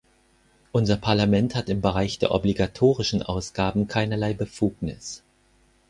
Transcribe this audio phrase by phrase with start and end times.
[0.71, 5.21] Unser Parlament hat im Bereich der obligatorischen Ausgaben keinerlei Befugnis.